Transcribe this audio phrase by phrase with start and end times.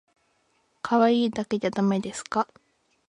[0.81, 2.47] かわいいだけじゃだめですか